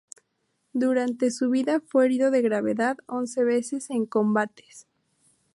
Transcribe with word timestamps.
Durante 0.73 1.29
su 1.29 1.51
vida 1.51 1.79
fue 1.79 2.05
herido 2.05 2.31
de 2.31 2.41
gravedad 2.41 2.97
once 3.05 3.43
veces 3.43 3.91
en 3.91 4.07
combates. 4.07 4.87